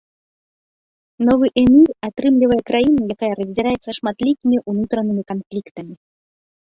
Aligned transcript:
Новы 1.27 1.47
эмір 1.63 1.89
атрымлівае 2.07 2.59
краіну, 2.69 3.01
якая 3.17 3.31
раздзіраецца 3.43 3.89
шматлікімі 3.99 4.55
ўнутранымі 4.73 5.23
канфліктамі. 5.35 5.93